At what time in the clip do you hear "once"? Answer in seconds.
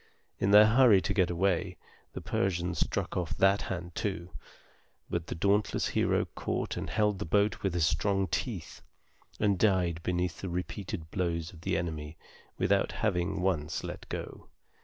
13.41-13.83